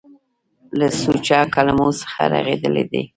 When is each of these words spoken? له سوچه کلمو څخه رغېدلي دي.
له 0.79 0.87
سوچه 1.01 1.39
کلمو 1.53 1.87
څخه 2.01 2.21
رغېدلي 2.33 2.83
دي. 2.91 3.01